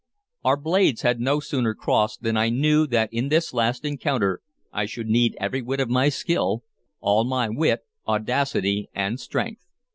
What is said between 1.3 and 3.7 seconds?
sooner crossed than I knew that in this